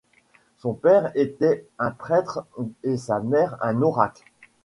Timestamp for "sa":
2.97-3.19